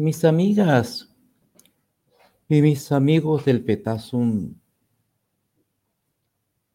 [0.00, 1.14] Mis amigas
[2.48, 4.54] y mis amigos del Petasum,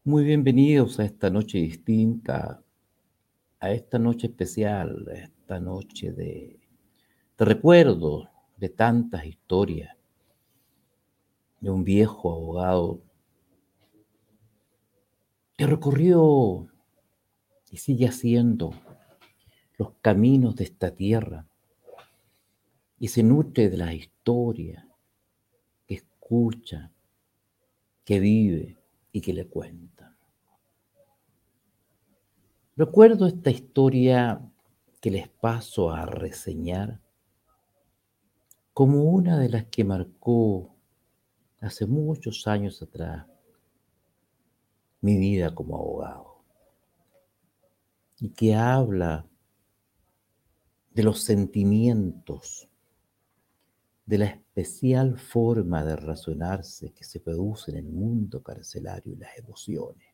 [0.03, 2.63] muy bienvenidos a esta noche distinta,
[3.59, 6.59] a esta noche especial, a esta noche de,
[7.35, 9.97] de recuerdo de tantas historias,
[11.61, 13.01] de un viejo abogado
[15.57, 16.67] que recorrió
[17.71, 18.75] y sigue haciendo
[19.79, 21.47] los caminos de esta tierra
[22.99, 24.87] y se nutre de la historia
[25.85, 26.91] que escucha,
[28.03, 28.77] que vive
[29.11, 30.15] y que le cuenta.
[32.77, 34.41] Recuerdo esta historia
[34.99, 36.99] que les paso a reseñar
[38.73, 40.75] como una de las que marcó
[41.61, 43.25] hace muchos años atrás
[44.99, 46.43] mi vida como abogado
[48.19, 49.25] y que habla
[50.91, 52.67] de los sentimientos
[54.05, 59.35] de la especial forma de razonarse que se produce en el mundo carcelario y las
[59.37, 60.07] emociones.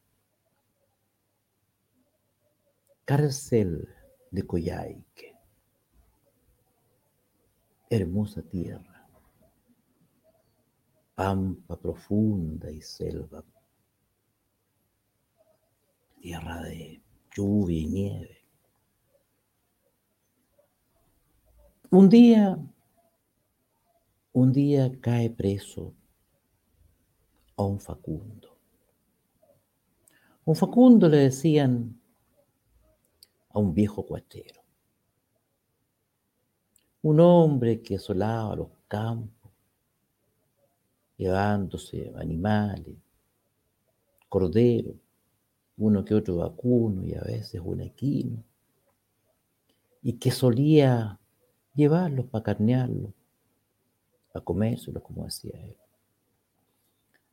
[3.03, 3.89] Cárcel
[4.29, 5.35] de Coyhaique.
[7.89, 9.09] Hermosa tierra.
[11.15, 13.43] Pampa profunda y selva.
[16.21, 17.01] Tierra de
[17.35, 18.37] lluvia y nieve.
[21.89, 22.57] Un día
[24.33, 25.93] un día cae preso
[27.57, 28.57] a un Facundo.
[30.45, 31.99] Un Facundo le decían
[33.49, 34.61] a un viejo cuachero.
[37.01, 39.51] Un hombre que asolaba los campos,
[41.17, 42.95] llevándose animales,
[44.29, 44.95] corderos,
[45.77, 48.43] uno que otro vacuno y a veces un equino,
[50.01, 51.19] y que solía
[51.73, 53.13] llevarlos para carnearlos
[54.33, 55.77] a comérselo, como decía él.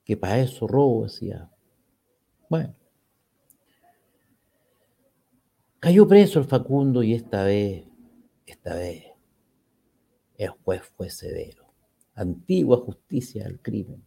[0.05, 1.51] Que para eso robo, decía.
[2.49, 2.75] Bueno.
[5.81, 7.85] Cayó preso el Facundo y esta vez,
[8.47, 9.05] esta vez,
[10.37, 11.67] el juez fue severo.
[12.15, 14.05] Antigua justicia del crimen.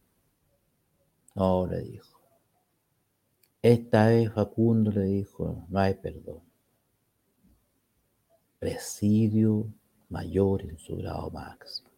[1.33, 2.19] No, le dijo.
[3.61, 6.41] Esta vez Facundo le dijo, no hay perdón.
[8.59, 9.71] Presidio
[10.09, 11.90] mayor en su grado máximo.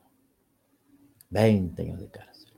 [1.33, 2.53] 20 años de cárcel.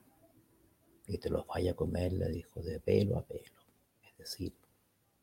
[1.07, 3.61] Y te los vaya a comer, le dijo, de pelo a pelo.
[4.03, 4.53] Es decir,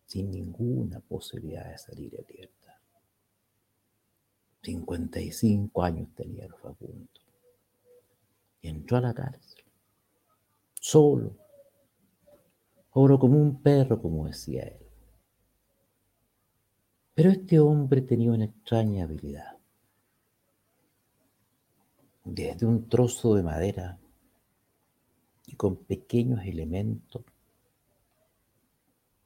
[0.07, 2.73] sin ninguna posibilidad de salir a libertad.
[4.63, 7.09] 55 años tenía el Facundo.
[8.63, 9.65] Y entró a la cárcel.
[10.75, 11.37] Solo.
[12.93, 14.87] Oro como un perro, como decía él.
[17.15, 19.62] Pero este hombre tenía una extraña habilidad
[22.25, 23.99] desde un trozo de madera
[25.47, 27.25] y con pequeños elementos,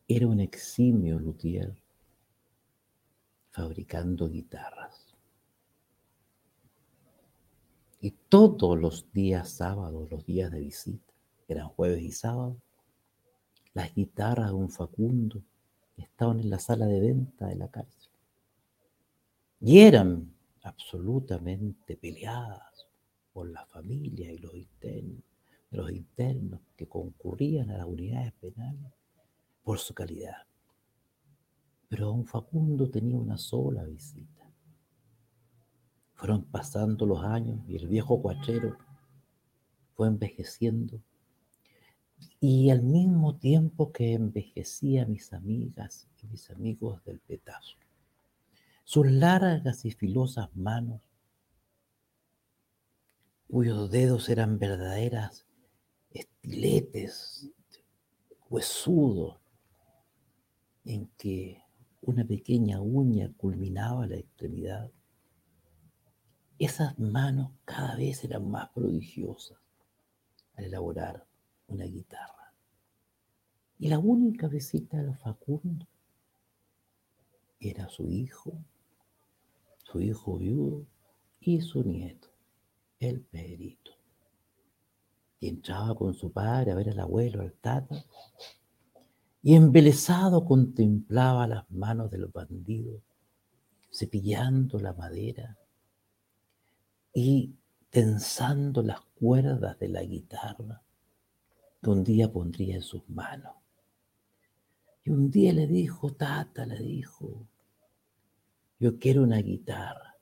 [0.08, 1.74] era un eximio luthier
[3.50, 5.14] fabricando guitarras.
[8.00, 11.12] Y todos los días sábados, los días de visita,
[11.48, 12.56] eran jueves y sábado,
[13.74, 15.42] las guitarras de un Facundo
[15.96, 18.10] estaban en la sala de venta de la cárcel.
[19.60, 20.32] Y eran
[20.62, 22.85] absolutamente peleadas
[23.36, 25.22] por la familia y los internos,
[25.70, 28.94] los internos que concurrían a las unidades penales
[29.62, 30.46] por su calidad.
[31.86, 34.50] Pero don Facundo tenía una sola visita.
[36.14, 38.78] Fueron pasando los años y el viejo cuachero
[39.92, 41.02] fue envejeciendo.
[42.40, 47.76] Y al mismo tiempo que envejecía mis amigas y mis amigos del petazo,
[48.84, 51.02] sus largas y filosas manos
[53.48, 55.46] cuyos dedos eran verdaderas
[56.10, 57.48] estiletes
[58.48, 59.38] huesudos,
[60.84, 61.62] en que
[62.02, 64.90] una pequeña uña culminaba la extremidad.
[66.58, 69.58] Esas manos cada vez eran más prodigiosas
[70.54, 71.26] al elaborar
[71.66, 72.54] una guitarra.
[73.78, 75.86] Y la única visita de Facundo
[77.60, 78.52] era su hijo,
[79.84, 80.86] su hijo viudo
[81.40, 82.35] y su nieto
[82.98, 83.92] el perito.
[85.40, 88.04] Y entraba con su padre a ver al abuelo, al tata,
[89.42, 93.00] y embelesado contemplaba las manos del bandido,
[93.92, 95.56] cepillando la madera
[97.12, 97.54] y
[97.90, 100.82] tensando las cuerdas de la guitarra
[101.82, 103.54] que un día pondría en sus manos.
[105.04, 107.46] Y un día le dijo, tata, le dijo,
[108.80, 110.15] yo quiero una guitarra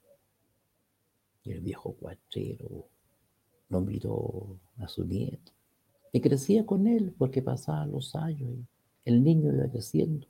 [1.45, 2.89] Y el viejo cuachero
[3.69, 5.53] no miró a su nieto.
[6.11, 8.67] Y crecía con él porque pasaban los años y
[9.05, 10.27] el niño iba creciendo.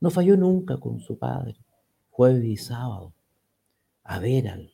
[0.00, 1.56] No falló nunca con su padre,
[2.10, 3.12] jueves y sábado,
[4.04, 4.72] a ver al,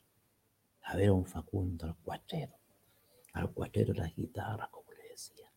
[0.82, 2.55] a ver a un Facundo, al cuachero,
[3.32, 5.50] al cuachero de las guitarras, como le decía.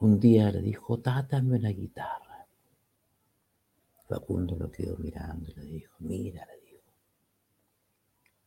[0.00, 2.46] Un día le dijo, tátame una guitarra.
[4.08, 6.46] Facundo lo quedó mirando y le dijo, mira,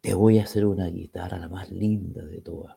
[0.04, 2.76] te voy a hacer una guitarra la más linda de todas,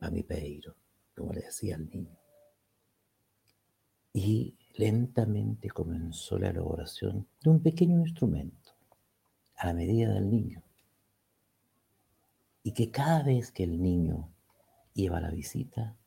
[0.00, 0.74] a mi peiro,
[1.14, 2.16] como le decía al niño.
[4.14, 8.72] Y lentamente comenzó la elaboración de un pequeño instrumento,
[9.56, 10.62] a la medida del niño.
[12.62, 14.32] Y que cada vez que el niño
[14.94, 15.98] iba a la visita,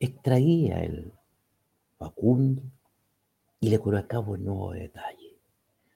[0.00, 1.12] extraía el
[1.96, 2.64] Facundo
[3.60, 5.38] y le colocaba un nuevo detalle.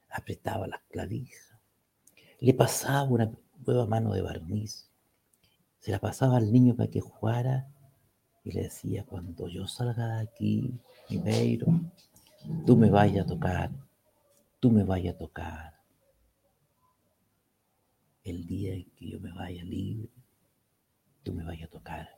[0.08, 1.58] Apretaba las clavijas,
[2.38, 3.32] le pasaba una
[3.66, 4.90] nueva mano de barniz,
[5.78, 7.68] se la pasaba al niño para que jugara
[8.44, 11.66] y le decía, cuando yo salga de aquí, Ribeiro,
[12.66, 13.70] tú me vayas a tocar,
[14.60, 15.74] tú me vayas a tocar.
[18.24, 20.10] El día en que yo me vaya libre,
[21.22, 22.08] tú me vayas a tocar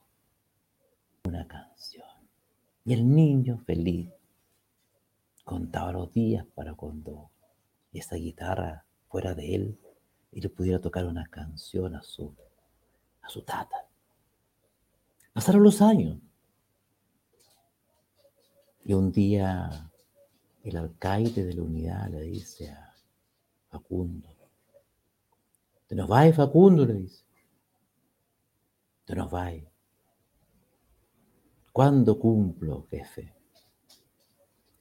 [1.24, 2.06] una canción.
[2.84, 4.10] Y el niño feliz
[5.44, 7.30] contaba los días para cuando
[7.92, 9.78] esa guitarra fuera de él
[10.34, 12.34] y le pudiera tocar una canción a su,
[13.22, 13.86] a su tata.
[15.32, 16.18] Pasaron los años.
[18.84, 19.90] Y un día
[20.64, 22.94] el alcaide de la unidad le dice a
[23.68, 24.28] Facundo,
[25.86, 27.24] te nos va Facundo, le dice,
[29.04, 29.52] te nos va.
[31.72, 33.32] ¿Cuándo cumplo, jefe?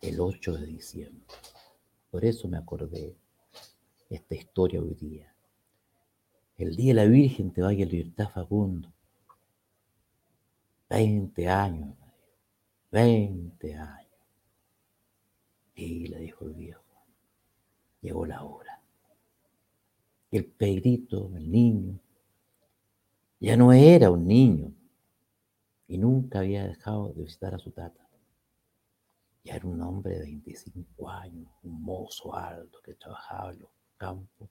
[0.02, 1.28] El 8 de diciembre.
[2.10, 3.16] Por eso me acordé
[4.10, 5.33] esta historia hoy día.
[6.64, 8.90] El día de la Virgen te vaya a libertad, Facundo.
[10.90, 11.98] 20 años,
[12.90, 14.08] 20 años.
[15.76, 16.82] Y le dijo el viejo,
[18.00, 18.82] llegó la hora.
[20.32, 22.00] El pegrito, el niño,
[23.42, 24.72] ya no era un niño
[25.90, 28.08] y nunca había dejado de visitar a su tata.
[29.44, 34.50] Ya era un hombre de 25 años, un mozo alto que trabajaba en los campos,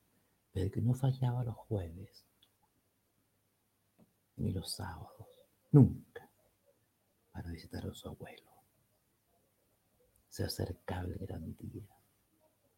[0.52, 2.24] pero que no fallaba los jueves
[4.36, 5.26] ni los sábados,
[5.70, 6.28] nunca
[7.32, 8.50] para visitar a su abuelo.
[10.28, 11.86] Se acercaba el gran día.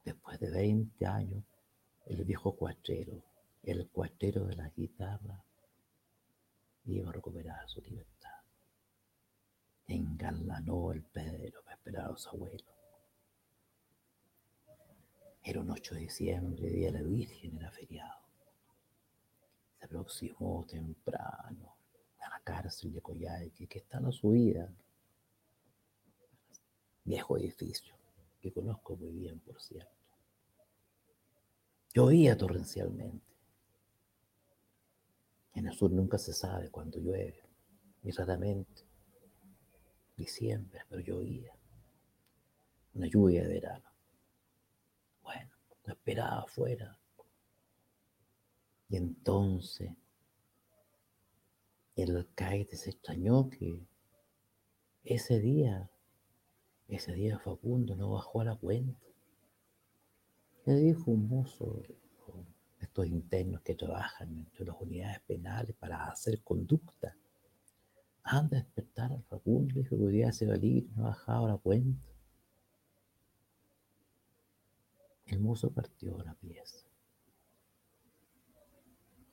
[0.04, 1.44] Después de 20 años,
[2.06, 3.22] el viejo cuachero,
[3.62, 5.42] el cuachero de la guitarra,
[6.84, 8.40] iba a recuperar su libertad.
[9.86, 12.64] Engalanó el Pedro para esperar a su abuelo.
[15.46, 18.24] Era un 8 de diciembre, día de la Virgen, era feriado.
[19.78, 21.76] Se aproximó temprano
[22.18, 24.72] la cárcel de Coyhaique, que está en la subida.
[27.04, 27.94] Viejo edificio,
[28.40, 29.92] que conozco muy bien, por cierto.
[31.92, 33.34] Llovía torrencialmente.
[35.52, 37.42] En el sur nunca se sabe cuándo llueve,
[38.02, 38.82] y raramente.
[40.16, 41.54] Diciembre, pero llovía.
[42.94, 43.93] Una lluvia de verano.
[45.84, 46.98] Lo esperaba afuera.
[48.88, 49.92] Y entonces
[51.96, 53.86] el alcaide se extrañó que
[55.04, 55.90] ese día,
[56.88, 58.98] ese día Facundo no bajó a la cuenta.
[60.66, 61.82] Le dijo un mozo,
[62.80, 67.16] estos internos que trabajan entre las unidades penales para hacer conducta.
[68.22, 72.13] Anda a despertar al Facundo, dijo que hoy día se no ha bajado la cuenta.
[75.26, 76.86] El mozo partió la pieza.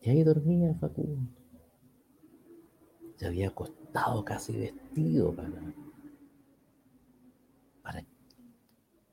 [0.02, 1.42] Y ahí dormía Facundo
[3.22, 5.62] se había acostado casi vestido para,
[7.84, 8.04] para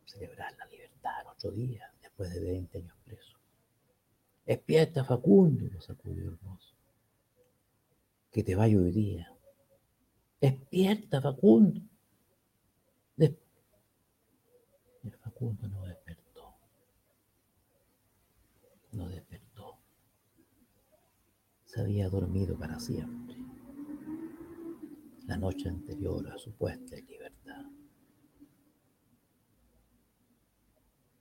[0.06, 3.36] celebrar la libertad el otro día, después de 20 años preso.
[4.46, 6.74] Despierta, Facundo, lo sacudió el mozo.
[8.32, 9.30] Que te vaya hoy día.
[10.40, 11.82] Despierta, Facundo.
[13.18, 13.36] el
[15.22, 15.97] Facundo no despertó.
[18.92, 19.78] No despertó.
[21.64, 23.36] Se había dormido para siempre
[25.28, 27.66] la noche anterior a su puesta en libertad.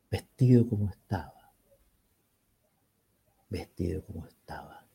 [0.10, 1.52] Vestido como estaba,
[3.50, 4.88] vestido como estaba,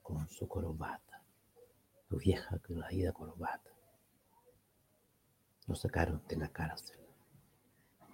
[0.00, 1.24] con su corbata,
[2.08, 3.72] su vieja caída corbata.
[5.66, 7.00] Lo sacaron de la cárcel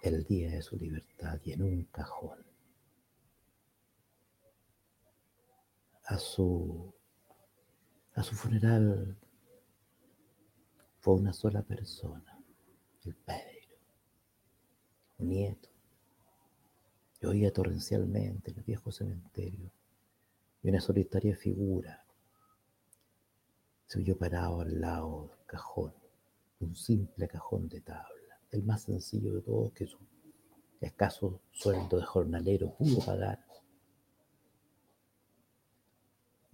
[0.01, 2.54] el día de su libertad y en un cajón
[6.07, 6.93] a su,
[8.13, 9.17] a su funeral
[10.99, 12.39] fue una sola persona,
[13.03, 13.77] el Pedro,
[15.19, 15.69] un nieto.
[17.21, 19.71] Y oía torrencialmente en el viejo cementerio
[20.61, 22.03] y una solitaria figura
[23.87, 25.93] se oyó parado al lado del cajón,
[26.59, 29.97] un simple cajón de tabla, el más sencillo de todos que su
[30.81, 33.45] escaso sueldo de jornalero pudo pagar.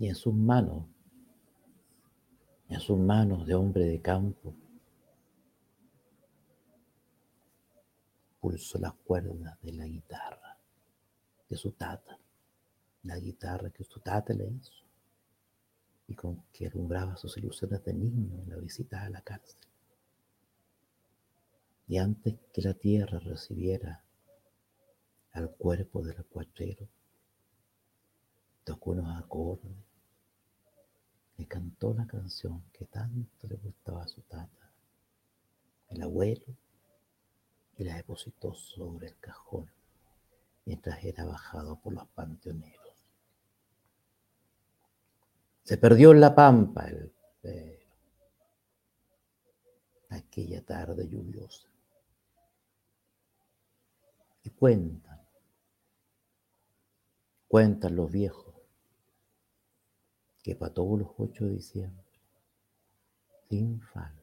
[0.01, 0.88] Y en sus manos,
[2.70, 4.55] en sus manos de hombre de campo,
[8.39, 10.58] pulsó las cuerdas de la guitarra
[11.48, 12.17] de su tata,
[13.03, 14.74] la guitarra que su tata le hizo
[16.08, 19.62] y con que alumbraba sus ilusiones de niño en la visita a la cárcel.
[21.88, 24.03] Y antes que la tierra recibiera
[25.34, 26.88] al cuerpo del cuatrero,
[28.63, 29.90] tocó unos acordes
[31.41, 34.71] y cantó la canción que tanto le gustaba a su tata,
[35.89, 36.45] el abuelo,
[37.77, 39.67] y la depositó sobre el cajón
[40.65, 42.93] mientras era bajado por los panteoneros.
[45.63, 47.88] Se perdió en la pampa el Pedro.
[50.10, 51.67] Aquella tarde lluviosa.
[54.43, 55.21] Y cuentan,
[57.48, 58.50] cuentan los viejos,
[60.43, 62.05] que para todos los 8 de diciembre,
[63.50, 64.21] sin falta,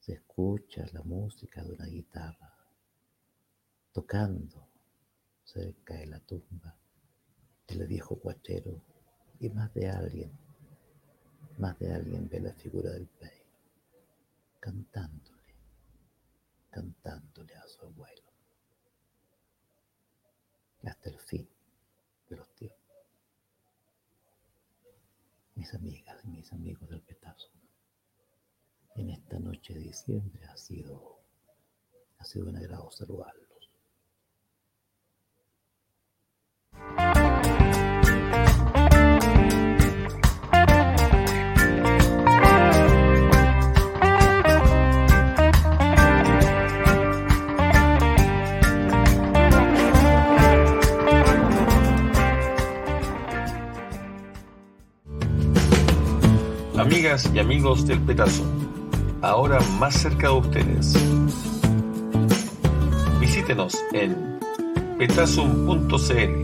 [0.00, 2.54] se escucha la música de una guitarra
[3.92, 4.68] tocando
[5.44, 6.76] cerca de la tumba
[7.68, 8.80] del viejo cuachero
[9.40, 10.32] y más de alguien,
[11.58, 13.42] más de alguien ve la figura del Pei,
[14.60, 15.54] cantándole,
[16.70, 18.32] cantándole a su abuelo,
[20.84, 21.48] hasta el fin
[22.28, 22.83] de los tiempos.
[25.64, 27.48] Mis amigas y mis amigos del petazo,
[28.96, 31.22] en esta noche de diciembre ha sido,
[32.18, 33.53] ha sido un agrado saludarlos.
[57.04, 58.44] Amigas y amigos del Petazo,
[59.20, 60.94] ahora más cerca de ustedes.
[63.20, 64.38] Visítenos en
[64.96, 66.43] petazum.cl